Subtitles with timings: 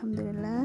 [0.00, 0.64] Alhamdulillah.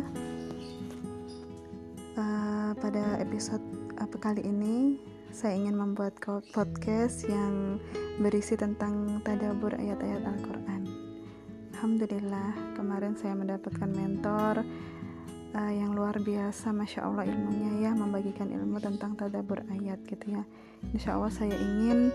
[2.16, 3.60] Uh, pada episode
[4.00, 4.96] apa kali ini
[5.36, 6.16] saya ingin membuat
[6.56, 7.76] podcast yang
[8.24, 10.88] berisi tentang tadabur ayat-ayat Al-Quran.
[11.76, 14.64] Alhamdulillah kemarin saya mendapatkan mentor
[15.52, 16.72] uh, yang luar biasa.
[16.72, 20.48] Masya Allah ilmunya ya membagikan ilmu tentang tadabur ayat gitu ya.
[20.96, 22.08] Insya Allah saya ingin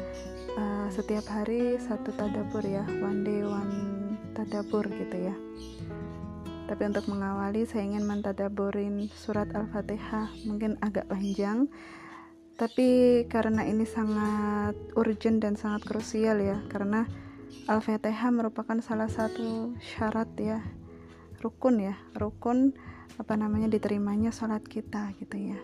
[0.57, 4.01] uh, setiap hari satu tadabur ya one day one
[4.33, 5.37] tadabur gitu ya
[6.71, 10.31] tapi untuk mengawali saya ingin mentadaburin surat Al-Fatihah.
[10.47, 11.67] Mungkin agak panjang.
[12.55, 12.89] Tapi
[13.27, 16.63] karena ini sangat urgent dan sangat krusial ya.
[16.71, 17.11] Karena
[17.67, 20.63] Al-Fatihah merupakan salah satu syarat ya.
[21.43, 21.99] Rukun ya.
[22.15, 22.71] Rukun
[23.19, 25.59] apa namanya diterimanya salat kita gitu ya.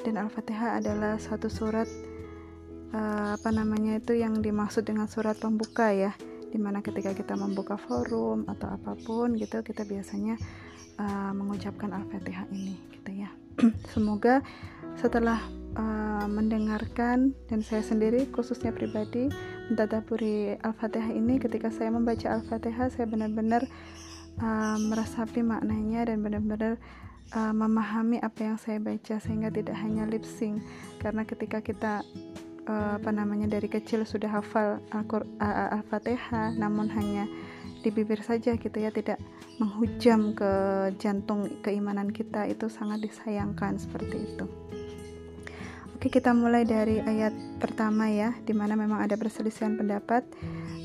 [0.00, 1.92] Dan Al-Fatihah adalah satu surat
[2.96, 6.16] uh, apa namanya itu yang dimaksud dengan surat pembuka ya
[6.48, 10.40] di mana ketika kita membuka forum atau apa pun gitu kita biasanya
[10.98, 13.30] uh, mengucapkan al-fatihah ini gitu ya.
[13.92, 14.40] Semoga
[14.96, 15.38] setelah
[15.76, 19.30] uh, mendengarkan dan saya sendiri khususnya pribadi
[19.68, 23.66] mentadaburi al-fatihah ini ketika saya membaca al-fatihah saya benar-benar
[24.40, 26.80] uh, meresapi maknanya dan benar-benar
[27.34, 30.62] uh, memahami apa yang saya baca sehingga tidak hanya lip sync.
[31.02, 32.00] Karena ketika kita
[32.68, 37.24] uh, apa namanya dari kecil sudah hafal Al-Fatihah namun hanya
[37.80, 39.18] di bibir saja gitu ya tidak
[39.58, 40.50] menghujam ke
[41.02, 44.46] jantung keimanan kita itu sangat disayangkan seperti itu.
[45.98, 50.22] Oke, kita mulai dari ayat pertama ya, di mana memang ada perselisihan pendapat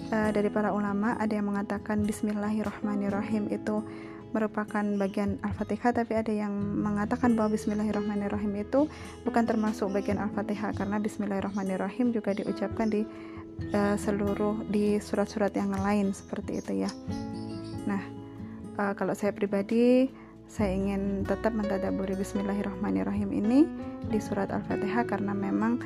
[0.09, 1.14] uh, dari para ulama.
[1.22, 3.86] Ada yang mengatakan Bismillahirrahmanirrahim itu
[4.34, 8.90] merupakan bagian Al-Fatihah tapi ada yang mengatakan bahwa Bismillahirrahmanirrahim itu
[9.22, 13.06] bukan termasuk bagian Al-Fatihah karena Bismillahirrahmanirrahim juga diucapkan di
[13.72, 16.91] uh, seluruh di surat-surat yang lain seperti itu ya.
[17.85, 18.02] Nah,
[18.81, 20.09] uh, kalau saya pribadi
[20.50, 23.69] saya ingin tetap mentadaburi Bismillahirrahmanirrahim ini
[24.09, 25.78] di surat Al-Fatihah karena memang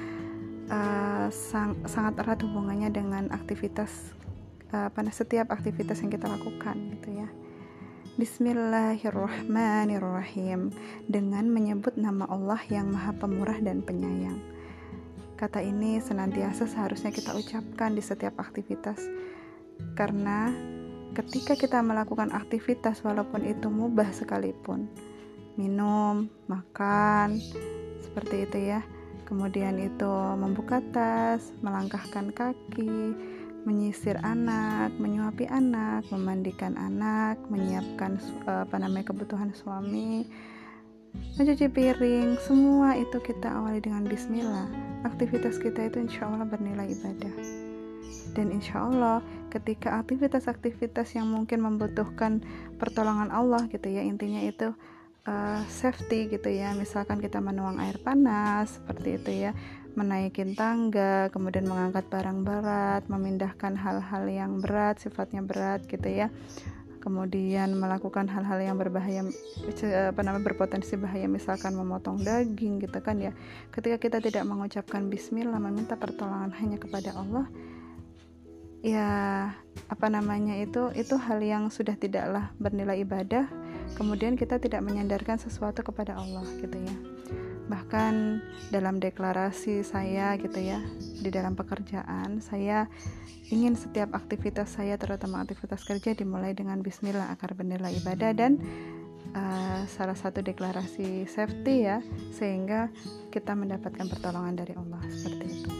[0.71, 4.15] uh, sang, sangat erat hubungannya dengan aktivitas
[4.71, 7.27] uh, pada setiap aktivitas yang kita lakukan gitu ya.
[8.17, 10.73] Bismillahirrahmanirrahim
[11.05, 14.41] dengan menyebut nama Allah yang Maha Pemurah dan Penyayang.
[15.37, 19.05] Kata ini senantiasa seharusnya kita ucapkan di setiap aktivitas
[19.93, 20.49] karena
[21.13, 24.89] ketika kita melakukan aktivitas walaupun itu mubah sekalipun,
[25.53, 27.37] minum, makan,
[28.01, 28.81] seperti itu ya.
[29.29, 33.13] Kemudian itu membuka tas, melangkahkan kaki,
[33.67, 38.15] menyisir anak, menyuapi anak, memandikan anak, menyiapkan
[38.47, 40.23] apa namanya kebutuhan suami,
[41.35, 44.71] mencuci piring, semua itu kita awali dengan bismillah.
[45.03, 47.35] Aktivitas kita itu insya Allah bernilai ibadah.
[48.31, 49.19] Dan insya Allah
[49.51, 52.43] ketika aktivitas-aktivitas yang mungkin membutuhkan
[52.79, 54.71] pertolongan Allah gitu ya intinya itu
[55.27, 59.51] uh, safety gitu ya misalkan kita menuang air panas seperti itu ya
[59.97, 66.29] menaikin tangga, kemudian mengangkat barang berat, memindahkan hal-hal yang berat, sifatnya berat gitu ya.
[67.01, 69.25] Kemudian melakukan hal-hal yang berbahaya
[70.11, 73.33] apa namanya berpotensi bahaya misalkan memotong daging gitu kan ya.
[73.73, 77.49] Ketika kita tidak mengucapkan bismillah meminta pertolongan hanya kepada Allah
[78.85, 79.09] ya
[79.89, 83.49] apa namanya itu itu hal yang sudah tidaklah bernilai ibadah
[83.97, 87.16] kemudian kita tidak menyandarkan sesuatu kepada Allah gitu ya
[87.67, 88.39] bahkan
[88.71, 90.79] dalam deklarasi saya gitu ya
[91.23, 92.87] di dalam pekerjaan saya
[93.51, 98.59] ingin setiap aktivitas saya terutama aktivitas kerja dimulai dengan Bismillah agar bernilai ibadah dan
[99.35, 102.03] uh, salah satu deklarasi safety ya
[102.35, 102.91] sehingga
[103.31, 105.71] kita mendapatkan pertolongan dari Allah seperti itu.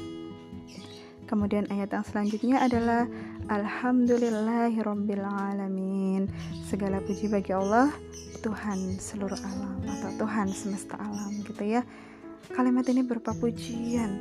[1.28, 3.04] Kemudian ayat yang selanjutnya adalah
[3.48, 6.28] Alhamdulillahirobbilalamin
[6.68, 7.88] segala puji bagi Allah
[8.44, 11.80] Tuhan seluruh alam atau Tuhan semesta alam gitu ya.
[12.52, 14.20] Kalimat ini berupa pujian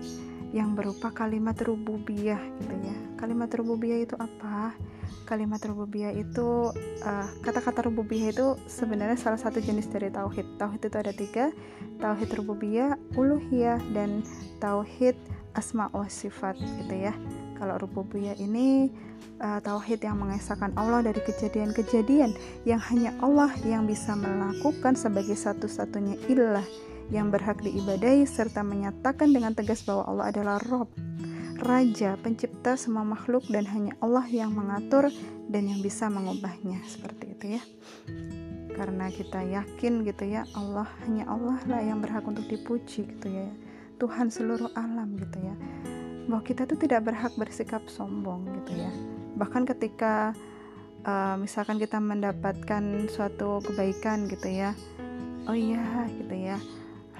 [0.54, 2.94] yang berupa kalimat rububiyah gitu ya.
[3.18, 4.78] Kalimat rububiyah itu apa?
[5.26, 6.70] Kalimat rububiyah itu
[7.02, 10.54] uh, kata-kata rububiyah itu sebenarnya salah satu jenis dari tauhid.
[10.54, 11.50] Tauhid itu ada tiga
[11.98, 14.22] tauhid rububiyah uluhiyah dan
[14.62, 15.18] tauhid
[15.58, 17.14] asma wa sifat gitu ya
[17.56, 18.92] kalau rububiyah ini
[19.40, 22.36] uh, tauhid yang mengesahkan Allah dari kejadian-kejadian
[22.68, 26.64] yang hanya Allah yang bisa melakukan sebagai satu-satunya ilah
[27.10, 30.90] yang berhak diibadahi serta menyatakan dengan tegas bahwa Allah adalah Rob,
[31.62, 35.08] Raja, pencipta semua makhluk dan hanya Allah yang mengatur
[35.46, 37.62] dan yang bisa mengubahnya seperti itu ya.
[38.76, 43.48] Karena kita yakin gitu ya Allah hanya Allah lah yang berhak untuk dipuji gitu ya.
[43.96, 45.54] Tuhan seluruh alam gitu ya.
[46.26, 48.90] Bahwa kita tuh tidak berhak bersikap sombong gitu ya.
[49.38, 50.34] Bahkan ketika
[51.06, 54.75] uh, misalkan kita mendapatkan suatu kebaikan gitu ya.
[55.46, 56.58] Oh iya gitu ya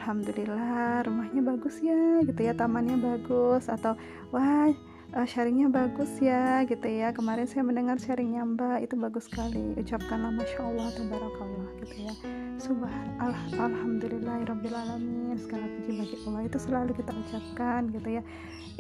[0.07, 3.99] alhamdulillah rumahnya bagus ya gitu ya tamannya bagus atau
[4.31, 4.71] wah
[5.15, 7.15] uh, sharingnya bagus ya gitu ya.
[7.15, 8.89] Kemarin saya mendengar sharingnya mbak.
[8.89, 9.77] Itu bagus sekali.
[9.79, 12.15] Ucapkanlah masya Allah tabarakallah gitu ya.
[12.59, 15.37] Subhan al alhamdulillah alamin.
[15.39, 16.43] Segala puji bagi Allah.
[16.49, 18.23] Itu selalu kita ucapkan gitu ya.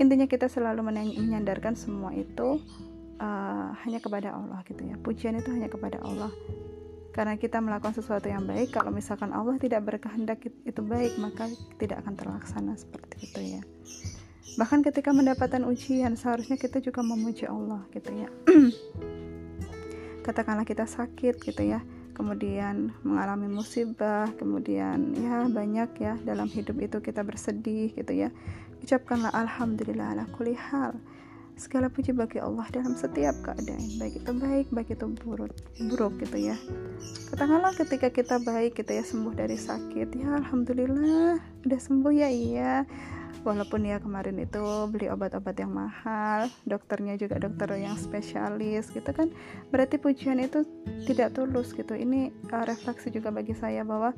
[0.00, 2.58] Intinya kita selalu menyandarkan semua itu
[3.22, 4.98] uh, hanya kepada Allah gitu ya.
[4.98, 6.32] Pujian itu hanya kepada Allah.
[7.14, 11.48] Karena kita melakukan sesuatu yang baik kalau misalkan Allah tidak berkehendak itu baik maka
[11.80, 13.62] tidak akan terlaksana seperti itu ya
[14.54, 18.28] bahkan ketika mendapatkan ujian seharusnya kita juga memuji Allah gitu ya.
[20.26, 21.82] Katakanlah kita sakit gitu ya.
[22.16, 28.32] Kemudian mengalami musibah kemudian ya banyak ya dalam hidup itu kita bersedih gitu ya.
[28.80, 30.96] Ucapkanlah alhamdulillah ala kulli hal.
[31.56, 35.52] Segala puji bagi Allah dalam setiap keadaan baik itu baik baik itu buruk
[35.92, 36.56] buruk gitu ya.
[37.32, 42.28] Katakanlah ketika kita baik kita gitu ya sembuh dari sakit ya alhamdulillah udah sembuh ya
[42.28, 42.72] iya
[43.42, 49.28] walaupun ya kemarin itu beli obat-obat yang mahal dokternya juga dokter yang spesialis gitu kan
[49.68, 50.64] berarti pujian itu
[51.04, 51.92] tidak tulus gitu.
[51.96, 54.14] Ini uh, refleksi juga bagi saya bahwa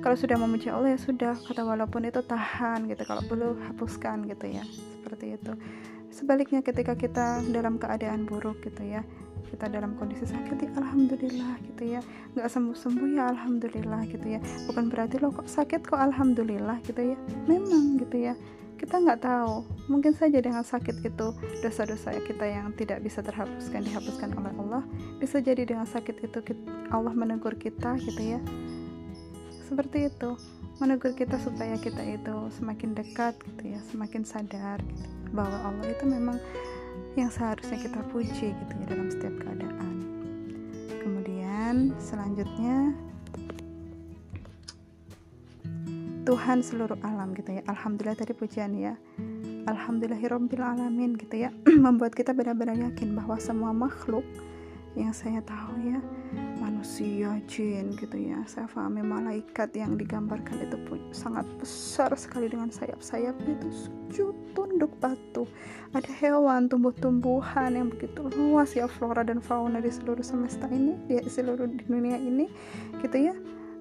[0.00, 4.46] kalau sudah memuji Allah ya sudah kata walaupun itu tahan gitu kalau perlu hapuskan gitu
[4.48, 4.64] ya
[5.00, 5.52] seperti itu.
[6.14, 9.02] Sebaliknya ketika kita dalam keadaan buruk gitu ya
[9.48, 12.00] kita dalam kondisi sakit ya alhamdulillah gitu ya.
[12.34, 14.40] Nggak sembuh sembuh ya alhamdulillah gitu ya.
[14.66, 17.16] Bukan berarti lo kok sakit kok alhamdulillah gitu ya.
[17.46, 18.34] Memang gitu ya.
[18.74, 19.64] Kita nggak tahu.
[19.88, 21.26] Mungkin saja dengan sakit itu
[21.62, 24.82] dosa-dosa kita yang tidak bisa terhapuskan dihapuskan oleh Allah
[25.22, 26.38] bisa jadi dengan sakit itu
[26.90, 28.40] Allah menegur kita gitu ya.
[29.64, 30.36] Seperti itu.
[30.82, 35.06] Menegur kita supaya kita itu semakin dekat gitu ya semakin sadar gitu.
[35.30, 36.42] Bahwa Allah itu memang
[37.14, 39.94] yang seharusnya kita puji gitu ya dalam setiap keadaan.
[41.02, 42.94] Kemudian selanjutnya
[46.24, 47.62] Tuhan seluruh alam gitu ya.
[47.68, 48.96] Alhamdulillah tadi pujian ya.
[49.68, 51.52] Alhamdulillahirabbil alamin gitu ya.
[51.84, 54.24] Membuat kita benar-benar yakin bahwa semua makhluk
[54.94, 55.98] yang saya tahu ya
[56.62, 62.70] manusia jin gitu ya saya pahami malaikat yang digambarkan itu pun sangat besar sekali dengan
[62.70, 65.44] sayap-sayap itu sujud tunduk batu.
[65.94, 71.18] Ada hewan tumbuh-tumbuhan yang begitu luas ya flora dan fauna di seluruh semesta ini di
[71.26, 72.48] seluruh dunia ini
[73.02, 73.34] gitu ya.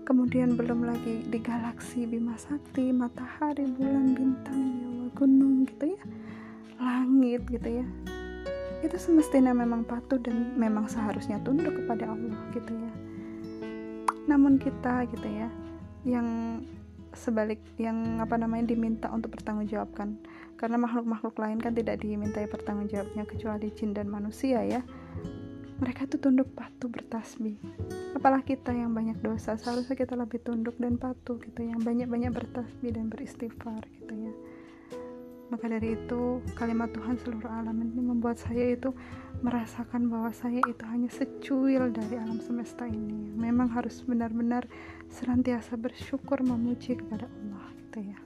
[0.04, 6.02] Kemudian belum lagi di galaksi Bima Sakti matahari bulan bintang ya gunung gitu ya.
[6.82, 7.86] Langit gitu ya.
[8.84, 12.92] Itu semestinya memang patuh dan memang seharusnya tunduk kepada Allah gitu ya.
[14.28, 15.48] Namun kita gitu ya
[16.04, 16.60] yang
[17.18, 20.16] sebalik yang apa namanya diminta untuk bertanggungjawabkan.
[20.56, 24.80] Karena makhluk-makhluk lain kan tidak dimintai pertanggungjawabnya kecuali jin dan manusia ya.
[25.84, 27.60] Mereka itu tunduk patuh bertasbih.
[28.16, 31.60] Apalah kita yang banyak dosa seharusnya kita lebih tunduk dan patuh gitu.
[31.60, 34.23] Yang banyak-banyak bertasbih dan beristighfar gitu ya
[35.54, 38.90] maka dari itu kalimat Tuhan seluruh alam ini membuat saya itu
[39.46, 44.66] merasakan bahwa saya itu hanya secuil dari alam semesta ini memang harus benar-benar
[45.14, 48.18] senantiasa bersyukur memuji kepada Allah gitu ya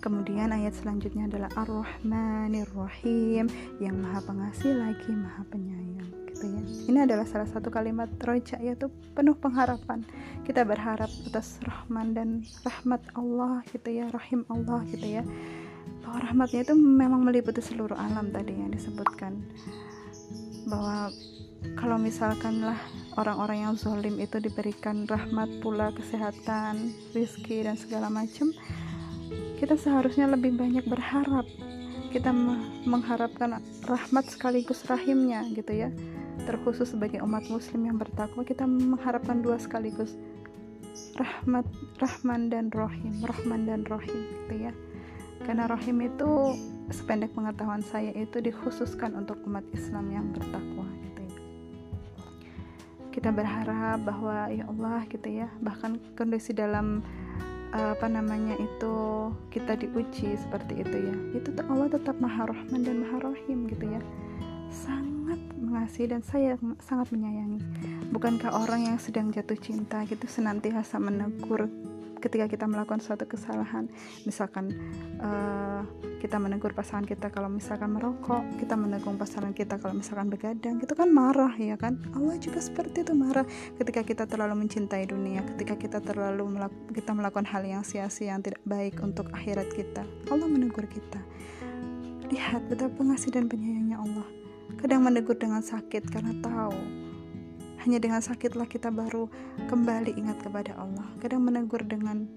[0.00, 3.52] Kemudian ayat selanjutnya adalah Ar-Rahmanir Rahim
[3.84, 6.62] yang Maha Pengasih lagi Maha Penyayang gitu ya.
[6.88, 10.00] Ini adalah salah satu kalimat roja yaitu penuh pengharapan.
[10.48, 12.28] Kita berharap atas Rahman dan
[12.64, 15.22] rahmat Allah gitu ya, Rahim Allah gitu ya
[16.00, 19.36] bahwa rahmatnya itu memang meliputi seluruh alam tadi yang disebutkan.
[20.66, 21.12] Bahwa
[21.76, 22.76] kalau misalkanlah
[23.20, 28.52] orang-orang yang zolim itu diberikan rahmat pula kesehatan, rizki dan segala macam
[29.60, 31.44] kita seharusnya lebih banyak berharap.
[32.10, 32.34] Kita
[32.88, 35.94] mengharapkan rahmat sekaligus rahimnya gitu ya.
[36.42, 40.16] Terkhusus sebagai umat muslim yang bertakwa kita mengharapkan dua sekaligus.
[41.14, 41.68] Rahmat
[42.02, 44.72] rahman dan rohim rahman dan rohim gitu ya
[45.44, 46.54] karena rahim itu
[46.90, 51.40] sependek pengetahuan saya itu dikhususkan untuk umat Islam yang bertakwa gitu ya.
[53.10, 57.02] Kita berharap bahwa ya Allah gitu ya, bahkan kondisi dalam
[57.70, 58.94] apa namanya itu
[59.54, 61.14] kita diuji seperti itu ya.
[61.38, 64.02] Itu Allah tetap Maha Rahman dan Maha Rahim gitu ya.
[64.70, 67.62] Sangat mengasihi dan saya sangat menyayangi.
[68.10, 71.70] Bukankah orang yang sedang jatuh cinta gitu senantiasa menegur
[72.20, 73.88] ketika kita melakukan suatu kesalahan.
[74.28, 74.70] Misalkan
[75.18, 75.82] uh,
[76.20, 80.92] kita menegur pasangan kita kalau misalkan merokok kita menegur pasangan kita kalau misalkan begadang itu
[80.92, 81.96] kan marah ya kan?
[82.12, 83.48] Allah juga seperti itu marah.
[83.80, 88.44] Ketika kita terlalu mencintai dunia ketika kita terlalu melak kita melakukan hal yang sia-sia yang
[88.44, 91.18] tidak baik untuk akhirat kita Allah menegur kita.
[92.30, 94.28] Lihat betapa pengasih dan penyayangnya Allah.
[94.78, 96.99] Kadang menegur dengan sakit karena tahu
[97.80, 99.26] hanya dengan sakitlah kita baru
[99.68, 101.08] kembali ingat kepada Allah.
[101.20, 102.28] Kadang menegur dengan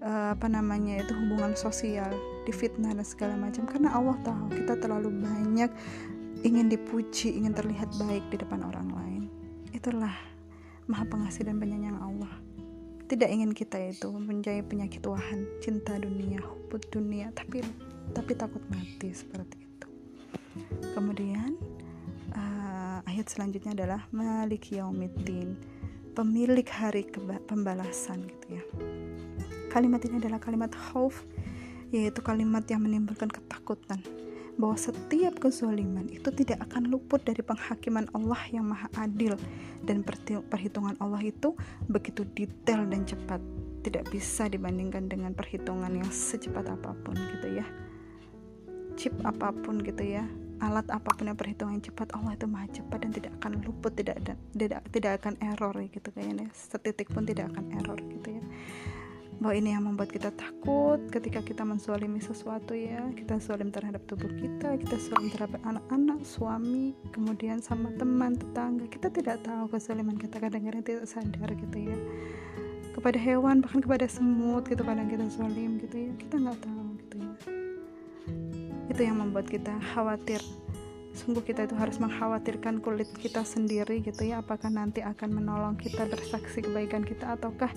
[0.00, 2.08] uh, apa namanya itu hubungan sosial
[2.48, 3.68] difitnah dan segala macam.
[3.68, 5.68] Karena Allah tahu kita terlalu banyak
[6.44, 9.22] ingin dipuji ingin terlihat baik di depan orang lain.
[9.76, 10.12] Itulah
[10.88, 12.32] maha pengasih dan penyayang Allah.
[13.06, 17.62] Tidak ingin kita itu menjadi penyakit wahan cinta dunia hubut dunia tapi
[18.10, 19.88] tapi takut mati seperti itu.
[20.96, 21.54] Kemudian
[23.04, 25.58] ayat selanjutnya adalah Malik Yaumiddin
[26.16, 27.04] pemilik hari
[27.44, 28.62] pembalasan gitu ya.
[29.68, 31.28] Kalimat ini adalah kalimat khauf
[31.92, 34.00] yaitu kalimat yang menimbulkan ketakutan
[34.56, 39.36] bahwa setiap kezaliman itu tidak akan luput dari penghakiman Allah yang maha adil.
[39.84, 40.00] Dan
[40.48, 41.52] perhitungan Allah itu
[41.92, 43.38] begitu detail dan cepat
[43.84, 47.66] tidak bisa dibandingkan dengan perhitungan yang secepat apa pun gitu ya.
[48.96, 50.24] Chip apa pun gitu ya
[50.64, 54.16] alat apa pun yang perhitungan cepat Allah itu maha cepat dan tidak akan luput tidak
[54.24, 58.44] ada tidak tidak akan error gitu kayaknya setitik pun tidak akan error gitu ya.
[59.36, 63.04] Bahwa ini yang membuat kita takut ketika kita mensualimi sesuatu ya.
[63.12, 68.88] Kita sualim terhadap tubuh kita kita sualim terhadap anak-anak suami kemudian sama teman tetangga.
[68.88, 71.96] Kita tidak tahu kesaliman kita kadang-kadang tidak sadar gitu ya.
[72.96, 76.12] Kepada hewan bahkan kepada semut gitu kadang kita sualim gitu ya.
[76.16, 77.65] Kita nggak tahu gitu ya
[78.96, 80.40] itu yang membuat kita khawatir.
[81.12, 86.08] Sungguh kita itu harus mengkhawatirkan kulit kita sendiri gitu ya apakah nanti akan menolong kita
[86.08, 87.68] bersaksi kebaikan kita ataukah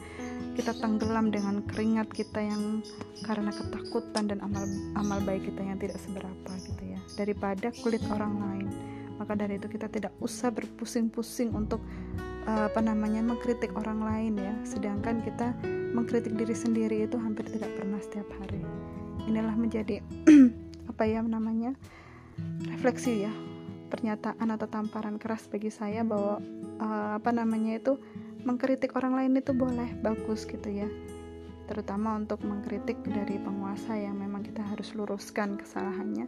[0.55, 2.79] kita tenggelam dengan keringat kita yang
[3.27, 4.63] karena ketakutan dan amal
[4.95, 6.99] amal baik kita yang tidak seberapa gitu ya.
[7.19, 8.67] Daripada kulit orang lain.
[9.19, 11.83] Maka dari itu kita tidak usah berpusing-pusing untuk
[12.47, 14.55] uh, apa namanya mengkritik orang lain ya.
[14.63, 15.51] Sedangkan kita
[15.91, 18.63] mengkritik diri sendiri itu hampir tidak pernah setiap hari.
[19.27, 19.99] Inilah menjadi
[20.99, 21.71] apa ya namanya
[22.67, 23.31] refleksi ya
[23.87, 26.43] pernyataan atau tamparan keras bagi saya bahwa
[26.75, 27.95] uh, apa namanya itu
[28.43, 30.91] mengkritik orang lain itu boleh bagus gitu ya.
[31.71, 36.27] Terutama untuk mengkritik dari penguasa yang memang kita harus luruskan kesalahannya.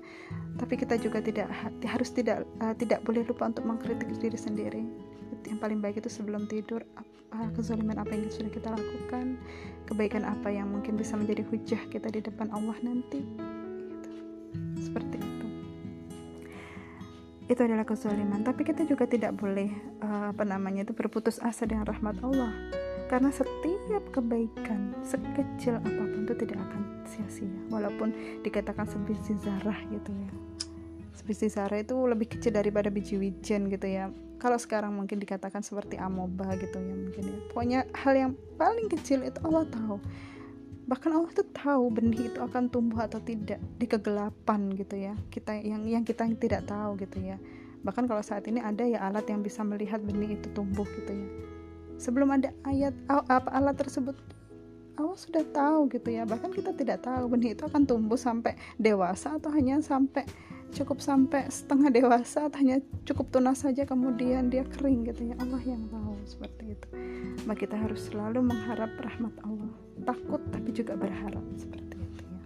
[0.55, 1.51] Tapi kita juga tidak
[1.83, 4.87] harus tidak uh, tidak boleh lupa untuk mengkritik diri sendiri.
[5.51, 9.35] Yang paling baik itu sebelum tidur apa kezaliman apa yang sudah kita lakukan
[9.91, 13.50] kebaikan apa yang mungkin bisa menjadi hujah kita di depan Allah nanti
[17.51, 18.47] itu adalah kezaliman.
[18.47, 19.67] Tapi kita juga tidak boleh
[19.99, 22.55] uh, apa namanya itu berputus asa dengan rahmat Allah.
[23.11, 27.51] Karena setiap kebaikan sekecil apa pun itu tidak akan sia-sia.
[27.67, 30.31] Walaupun dikatakan sebiji zarah gitu ya.
[31.11, 34.07] Sebiji zarah itu lebih kecil daripada biji wijen gitu ya.
[34.39, 37.37] Kalau sekarang mungkin dikatakan seperti amoeba gitu ya mungkin ya.
[37.51, 39.99] Pokoknya hal yang paling kecil itu Allah tahu
[40.91, 45.15] bahkan Allah tuh tahu benih itu akan tumbuh atau tidak di kegelapan gitu ya.
[45.31, 47.39] Kita yang yang kita tidak tahu gitu ya.
[47.87, 51.27] Bahkan kalau saat ini ada ya alat yang bisa melihat benih itu tumbuh gitu ya.
[51.95, 54.19] Sebelum ada ayat apa alat tersebut
[54.99, 56.27] Allah sudah tahu gitu ya.
[56.27, 60.27] Bahkan kita tidak tahu benih itu akan tumbuh sampai dewasa atau hanya sampai
[60.71, 65.83] cukup sampai setengah dewasa hanya cukup tunas saja kemudian dia kering gitu ya Allah yang
[65.91, 66.87] tahu seperti itu.
[67.43, 69.71] Maka kita harus selalu mengharap rahmat Allah.
[70.07, 72.41] Takut tapi juga berharap seperti itu ya.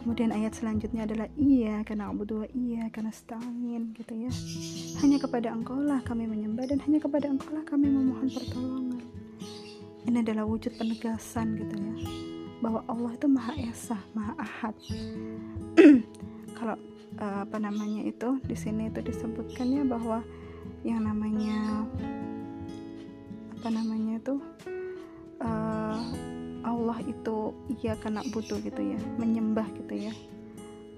[0.00, 4.32] Kemudian ayat selanjutnya adalah iya karena dua iya karena setangin gitu ya.
[5.04, 9.04] Hanya kepada engkau lah kami menyembah dan hanya kepada engkau lah kami memohon pertolongan.
[10.06, 11.94] Ini adalah wujud penegasan gitu ya
[12.60, 14.74] bahwa Allah itu maha esa maha ahad
[16.56, 16.76] kalau
[17.20, 20.24] uh, apa namanya itu di sini itu disebutkan ya bahwa
[20.82, 21.84] yang namanya
[23.60, 24.34] apa namanya itu
[25.44, 26.00] uh,
[26.66, 30.14] Allah itu iya karena butuh gitu ya menyembah gitu ya.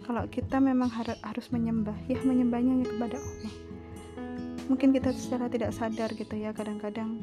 [0.08, 3.54] Kalau kita memang har harus menyembah ya menyembahnya hanya kepada Allah.
[4.72, 7.20] Mungkin kita secara tidak sadar gitu ya kadang-kadang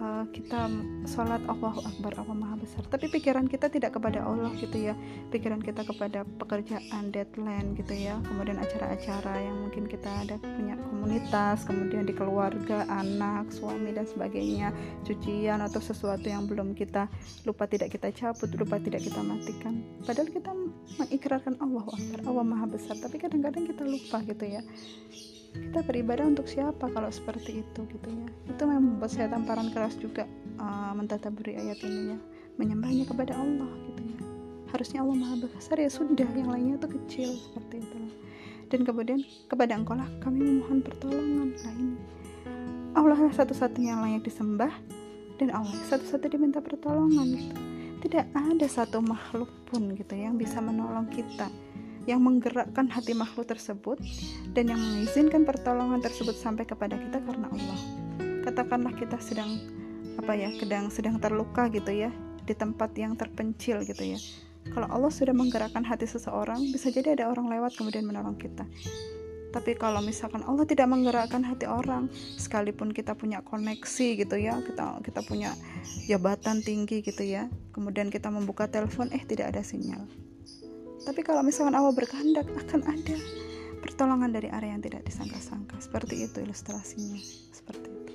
[0.00, 0.68] uh, kita
[1.08, 2.84] sholat Allahu Akbar Allah Maha Besar.
[2.88, 4.94] Tapi pikiran kita tidak kepada Allah gitu ya.
[5.32, 8.20] Pikiran kita kepada pekerjaan deadline gitu ya.
[8.24, 14.72] Kemudian acara-acara yang mungkin kita ada punya komunitas kemudian di keluarga anak suami dan sebagainya.
[15.04, 17.08] Cucian atau sesuatu yang belum kita
[17.48, 19.84] lupa tidak kita cabut lupa tidak kita matikan.
[20.04, 20.50] Padahal kita
[21.00, 22.96] mengikrarkan Allah Akbar Allah Maha Besar.
[23.00, 24.62] Tapi kadang-kadang kita lupa gitu ya
[25.56, 28.28] kita beribadah untuk siapa kalau seperti itu gitu ya.
[28.48, 30.24] Itu memang membuat saya tamparan keras juga
[30.60, 30.96] uh,
[31.32, 32.18] beri ayat ini ya.
[32.56, 34.20] Menyembahnya kepada Allah gitu ya.
[34.72, 37.96] Harusnya Allah maha besar ya sudah yang lainnya itu kecil seperti itu.
[38.66, 41.52] Dan kemudian kepada engkau lah kami memohon pertolongan.
[41.52, 41.98] Nah ini.
[42.96, 44.72] Allah lah satu-satunya yang layak disembah
[45.36, 47.56] dan Allah satu-satu diminta pertolongan gitu.
[48.08, 51.52] Tidak ada satu makhluk pun gitu yang bisa menolong kita
[52.06, 53.98] yang menggerakkan hati makhluk tersebut
[54.54, 57.78] dan yang mengizinkan pertolongan tersebut sampai kepada kita karena Allah.
[58.46, 59.58] Katakanlah kita sedang
[60.16, 62.14] apa ya, sedang sedang terluka gitu ya
[62.46, 64.18] di tempat yang terpencil gitu ya.
[64.70, 68.66] Kalau Allah sudah menggerakkan hati seseorang, bisa jadi ada orang lewat kemudian menolong kita.
[69.54, 75.00] Tapi kalau misalkan Allah tidak menggerakkan hati orang, sekalipun kita punya koneksi gitu ya, kita
[75.00, 75.54] kita punya
[76.10, 80.25] jabatan tinggi gitu ya, kemudian kita membuka telepon, eh tidak ada sinyal.
[81.06, 83.16] Tapi kalau misalkan Allah berkehendak, akan ada
[83.78, 85.78] pertolongan dari area yang tidak disangka-sangka.
[85.78, 87.22] Seperti itu ilustrasinya,
[87.54, 88.12] seperti itu.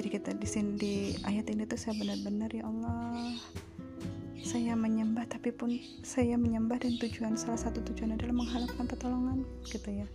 [0.00, 0.94] Jadi kita di sini di
[1.28, 3.36] ayat ini tuh saya benar-benar ya Allah
[4.40, 10.02] saya menyembah tapi pun saya menyembah dan tujuan salah satu tujuan adalah mengharapkan pertolongan gitu
[10.02, 10.08] ya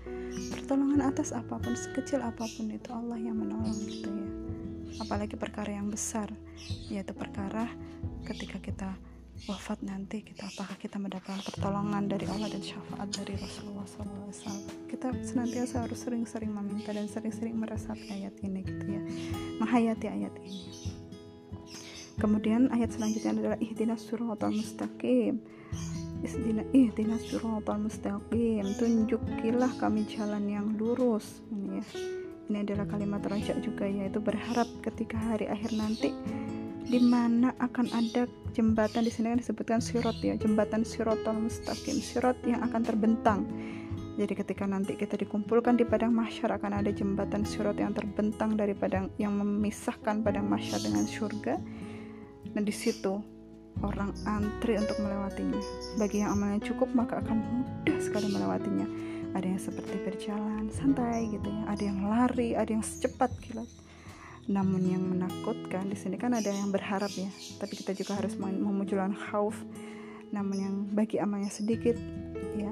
[0.51, 4.27] pertolongan atas apa pun sekecil apa pun itu Allah yang menolong gitu ya
[4.99, 6.27] apalagi perkara yang besar
[6.89, 7.69] yaitu perkara
[8.25, 8.89] ketika kita
[9.45, 15.11] wafat nanti kita apakah kita mendapatkan pertolongan dari Allah dan syafaat dari Rasulullah SAW kita
[15.21, 19.01] senantiasa harus sering-sering meminta dan sering-sering meresapi ayat ini gitu ya
[19.59, 20.61] menghayati ayat ini
[22.15, 25.43] Kemudian ayat selanjutnya adalah ihdinas suratal mustaqim.
[26.23, 28.63] Ihdina ihdinas suratal mustaqim.
[28.79, 31.43] Tunjukilah kami jalan yang lurus.
[31.51, 31.85] Ini ya.
[32.45, 36.13] Ini adalah kalimat raja juga yaitu berharap ketika hari akhir nanti
[36.85, 42.37] di mana akan ada jembatan di sini kan disebutkan sirot ya jembatan sirotol mustaqim sirot
[42.45, 43.41] yang akan terbentang
[44.15, 48.71] jadi ketika nanti kita dikumpulkan di padang mahsyar akan ada jembatan sirot yang terbentang dari
[48.71, 51.59] padang yang memisahkan padang mahsyar dengan surga
[52.55, 53.19] dan di situ
[53.83, 55.59] orang antri untuk melewatinya.
[55.99, 58.87] Bagi yang amalnya cukup maka akan mudah sekali melewatinya.
[59.35, 63.67] Ada yang seperti berjalan santai gitu ya, ada yang lari, ada yang secepat kilat.
[64.45, 69.17] Namun yang menakutkan di sini kan ada yang berharap ya, tapi kita juga harus memunculkan
[69.17, 69.57] khauf.
[70.29, 71.97] Namun yang bagi amalnya sedikit
[72.53, 72.69] ya,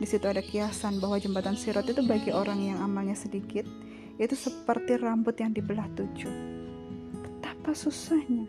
[0.00, 3.68] di situ ada kiasan bahwa jembatan sirot itu bagi orang yang amalnya sedikit
[4.16, 6.32] itu seperti rambut yang dibelah tujuh.
[7.20, 8.48] Betapa susahnya.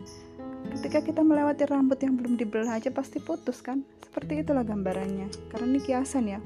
[0.72, 3.84] Ketika kita melewati rambut yang belum dibelah aja pasti putus kan?
[4.00, 5.28] Seperti itulah gambarannya.
[5.52, 6.40] Karena ini kiasan ya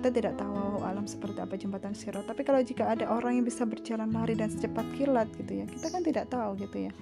[0.00, 3.68] kita tidak tahu alam seperti apa jembatan sirot tapi kalau jika ada orang yang bisa
[3.68, 6.92] berjalan lari dan secepat kilat gitu ya kita kan tidak tahu gitu ya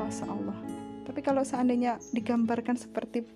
[0.00, 0.56] kuasa Allah.
[1.02, 3.26] Tapi kalau seandainya digambarkan seperti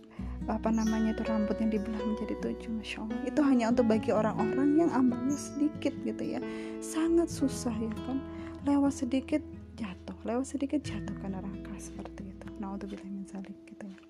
[0.46, 3.20] apa namanya itu rambut yang dibelah menjadi tujuh masya Allah.
[3.28, 6.40] Itu hanya untuk bagi orang-orang yang amalnya sedikit gitu ya.
[6.80, 8.22] Sangat susah ya kan.
[8.64, 9.44] Lewat sedikit
[9.76, 12.24] jatuh lewat sedikit jatuh ke neraka seperti
[12.56, 14.05] naudzubillah min zalik gitu ya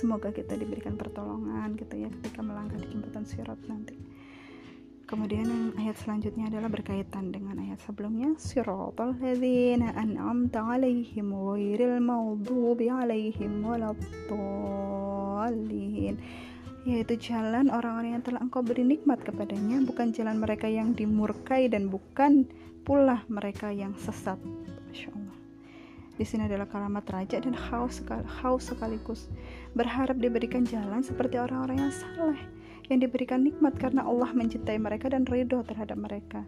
[0.00, 3.92] semoga kita diberikan pertolongan gitu ya ketika melangkah di jembatan sirat nanti.
[5.04, 8.38] Kemudian yang ayat selanjutnya adalah berkaitan dengan ayat sebelumnya.
[8.38, 16.14] Siratal ladzina an'amta 'alaihim ghairil maghdubi 'alaihim waladdallin.
[16.86, 21.90] Yaitu jalan orang-orang yang telah engkau beri nikmat kepadanya bukan jalan mereka yang dimurkai dan
[21.90, 22.46] bukan
[22.86, 24.38] pula mereka yang sesat.
[24.88, 25.10] Masya
[26.20, 28.04] di sini adalah kalimat raja dan haus,
[28.44, 29.32] haus sekaligus.
[29.72, 32.40] Berharap diberikan jalan seperti orang-orang yang saleh,
[32.92, 36.44] yang diberikan nikmat karena Allah mencintai mereka dan ridho terhadap mereka.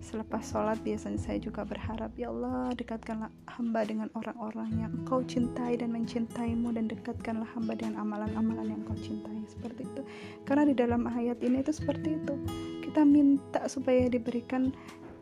[0.00, 5.76] Selepas sholat biasanya saya juga berharap Ya Allah dekatkanlah hamba dengan orang-orang yang engkau cintai
[5.76, 10.02] dan mencintaimu Dan dekatkanlah hamba dengan amalan-amalan yang engkau cintai Seperti itu
[10.48, 12.32] Karena di dalam ayat ini itu seperti itu
[12.80, 14.72] Kita minta supaya diberikan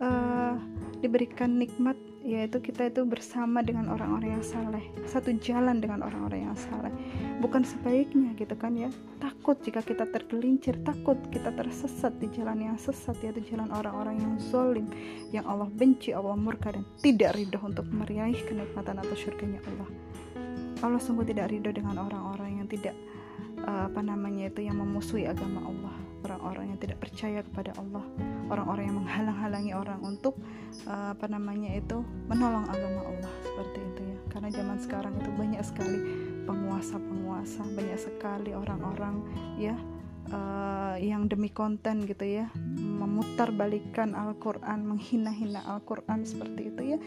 [0.02, 0.54] uh,
[0.98, 1.94] diberikan nikmat
[2.28, 4.84] yaitu kita itu bersama dengan orang-orang yang saleh.
[5.08, 6.92] Satu jalan dengan orang-orang yang saleh.
[7.40, 8.92] Bukan sebaiknya gitu kan ya.
[9.22, 14.34] Takut jika kita tergelincir takut kita tersesat di jalan yang sesat yaitu jalan orang-orang yang
[14.36, 14.84] zolim
[15.32, 19.88] yang Allah benci Allah murka dan tidak ridho untuk meraih kenikmatan atau surganya Allah.
[20.84, 22.92] Allah sungguh tidak ridho dengan orang-orang yang tidak
[23.64, 25.96] uh, apa namanya itu yang memusuhi agama Allah.
[26.28, 28.04] Orang-orang yang tidak percaya kepada Allah
[28.48, 30.34] orang-orang yang menghalang-halangi orang untuk
[30.88, 34.18] uh, apa namanya itu menolong agama Allah seperti itu ya.
[34.28, 35.98] Karena zaman sekarang itu banyak sekali
[36.48, 39.20] penguasa-penguasa banyak sekali orang-orang
[39.60, 39.76] ya
[40.32, 46.98] uh, yang demi konten gitu ya memutar balikan Al-Quran menghina-hina Al-Quran seperti itu ya.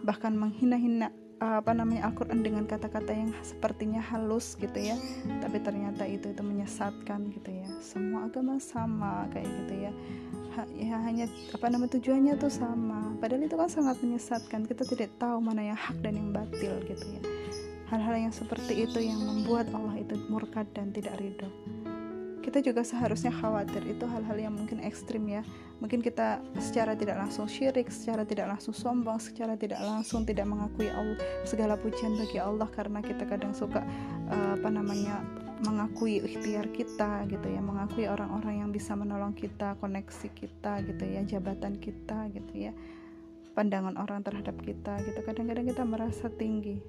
[0.00, 4.96] Bahkan menghina-hina apa namanya Al-Quran dengan kata-kata yang sepertinya halus gitu ya.
[5.40, 7.66] Tapi ternyata itu itu menyesatkan gitu ya.
[7.80, 9.92] Semua agama sama kayak gitu ya
[10.74, 13.14] ya hanya apa nama tujuannya tuh sama.
[13.22, 14.66] Padahal itu kan sangat menyesatkan.
[14.66, 17.22] Kita tidak tahu mana yang hak dan yang batil gitu ya.
[17.90, 21.50] Hal-hal yang seperti itu yang membuat Allah itu murka dan tidak ridho.
[22.40, 23.82] Kita juga seharusnya khawatir.
[23.84, 25.42] Itu hal-hal yang mungkin ekstrim ya.
[25.82, 30.92] Mungkin kita secara tidak langsung syirik secara tidak langsung sombong secara tidak langsung tidak mengakui
[30.92, 31.16] Allah
[31.48, 33.80] segala pujian bagi Allah karena kita kadang suka
[34.28, 35.24] uh, apa namanya
[35.60, 41.20] mengakui ikhtiar kita gitu ya mengakui orang-orang yang bisa menolong kita koneksi kita gitu ya
[41.24, 42.72] jabatan kita gitu ya
[43.52, 45.20] pandangan orang terhadap kita gitu.
[45.20, 46.80] Kadang-kadang kita merasa tinggi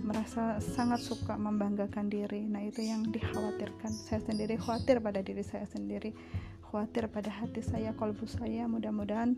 [0.00, 2.48] merasa sangat suka membanggakan diri.
[2.48, 3.92] Nah itu yang dikhawatirkan.
[3.92, 6.16] Saya sendiri khawatir pada diri saya sendiri
[6.70, 8.64] khawatir pada hati saya kolbu saya.
[8.64, 9.36] Mudah-mudahan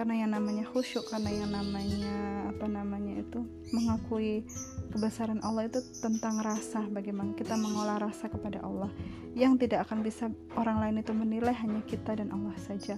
[0.00, 4.48] karena yang namanya khusyuk karena yang namanya apa namanya itu mengakui
[4.96, 8.88] kebesaran Allah itu tentang rasa bagaimana kita mengolah rasa kepada Allah.
[9.36, 12.96] Yang tidak akan bisa orang lain itu menilai hanya kita dan Allah saja.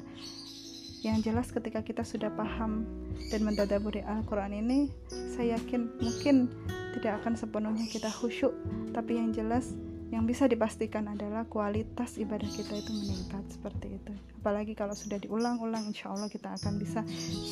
[1.02, 2.86] Yang jelas ketika kita sudah paham
[3.34, 4.86] dan mentadaburi Al-Quran ini
[5.34, 6.54] saya yakin mungkin
[6.94, 8.54] tidak akan sepenuhnya kita khusyuk.
[8.94, 9.74] Tapi yang jelas
[10.12, 14.12] yang bisa dipastikan adalah kualitas ibadah kita itu meningkat seperti itu.
[14.44, 17.00] Apalagi kalau sudah diulang-ulang insya Allah kita akan bisa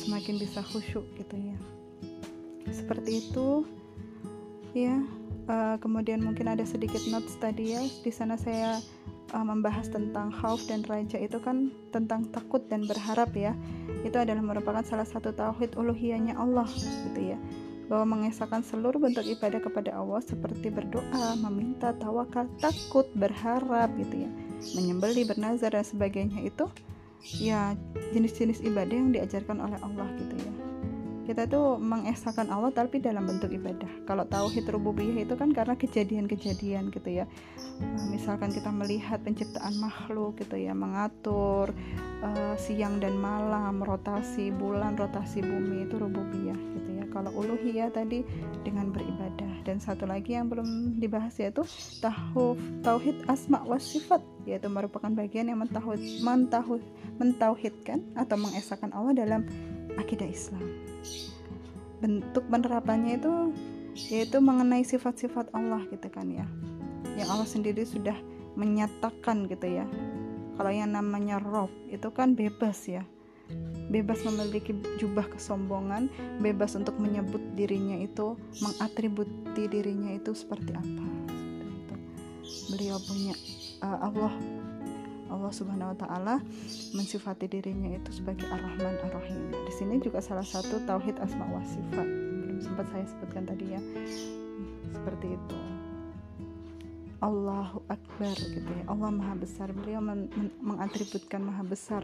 [0.05, 1.57] semakin bisa khusyuk gitu ya.
[2.69, 3.65] Seperti itu
[4.77, 5.01] ya.
[5.49, 7.81] Uh, kemudian mungkin ada sedikit notes tadi ya.
[7.81, 8.77] Di sana saya
[9.33, 13.57] uh, membahas tentang khauf dan raja itu kan tentang takut dan berharap ya.
[14.05, 16.69] Itu adalah merupakan salah satu tauhid uluhiyahnya Allah
[17.09, 17.41] gitu ya
[17.91, 24.29] bahwa mengesahkan seluruh bentuk ibadah kepada Allah seperti berdoa, meminta, tawakal, takut, berharap gitu ya,
[24.79, 26.71] menyembeli, bernazar dan sebagainya itu
[27.37, 27.75] ya
[28.15, 30.60] jenis-jenis ibadah yang diajarkan oleh Allah gitu ya
[31.31, 33.87] kita tuh mengesahkan Allah tapi dalam bentuk ibadah.
[34.03, 37.25] Kalau tauhid rububiyah itu kan karena kejadian-kejadian gitu ya.
[37.79, 41.71] Nah, misalkan kita melihat penciptaan makhluk gitu ya mengatur
[42.19, 47.07] uh, siang dan malam rotasi bulan rotasi bumi itu rububiyah gitu ya.
[47.15, 48.27] Kalau uluhiyah tadi
[48.67, 49.63] dengan beribadah.
[49.63, 51.63] Dan satu lagi yang belum dibahas yaitu
[52.03, 56.81] tahuf tauhid asma wa sifat yaitu merupakan bagian yang mentauhid mentauhid
[57.21, 59.45] mentauhidkan atau mengesahkan Allah dalam
[59.99, 60.63] akidah Islam.
[61.99, 63.33] Bentuk penerapannya itu
[64.11, 66.47] yaitu mengenai sifat-sifat Allah gitu kan ya.
[67.19, 68.15] Yang Allah sendiri sudah
[68.55, 69.85] menyatakan gitu ya.
[70.55, 73.03] Kalau yang namanya Rob itu kan bebas ya.
[73.91, 76.07] Bebas memiliki jubah kesombongan,
[76.39, 81.05] bebas untuk menyebut dirinya itu, mengatributi dirinya itu seperti apa.
[82.71, 83.35] Beliau punya
[83.83, 84.31] uh, Allah
[85.31, 86.35] Allah Subhanahu wa taala
[86.91, 89.55] mensifati dirinya itu sebagai Ar-Rahman Ar-Rahim.
[89.65, 92.05] Di sini juga salah satu tauhid asma wa sifat.
[92.05, 93.81] Belum sempat saya sebutkan tadi ya.
[94.91, 95.57] Seperti itu.
[97.21, 102.01] Allahu Akbar gitu ya Allah Maha Besar beliau men men mengatributkan Maha Besar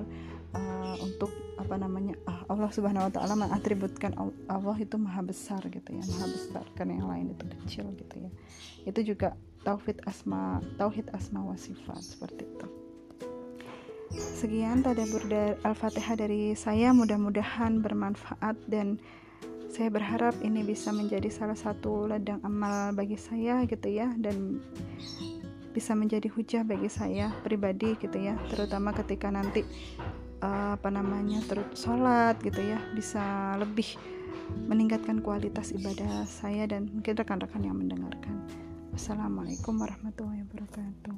[0.53, 4.13] uh, untuk apa namanya uh, Allah Subhanahu Wa Taala mengatributkan
[4.45, 8.31] Allah itu Maha Besar gitu ya Maha Besar karena yang lain itu kecil gitu ya
[8.85, 9.33] itu juga
[9.65, 12.76] tauhid asma tauhid asma wa sifat seperti itu
[14.13, 15.23] Sekian tadabur
[15.65, 19.01] Al-Fatihah dari saya, mudah-mudahan bermanfaat dan
[19.67, 24.63] saya berharap ini bisa menjadi salah satu ladang amal bagi saya gitu ya dan
[25.75, 29.61] bisa menjadi hujah bagi saya pribadi gitu ya, terutama ketika nanti
[30.41, 33.99] uh, apa namanya terus sholat gitu ya bisa lebih
[34.65, 38.47] meningkatkan kualitas ibadah saya dan mungkin rekan-rekan yang mendengarkan.
[38.95, 41.15] Wassalamualaikum warahmatullahi wabarakatuh.